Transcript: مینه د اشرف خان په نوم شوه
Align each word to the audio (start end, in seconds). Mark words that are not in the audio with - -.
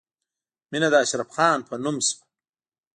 مینه 0.71 0.87
د 0.93 0.95
اشرف 1.03 1.29
خان 1.35 1.59
په 1.69 1.75
نوم 1.83 1.97
شوه 2.07 2.23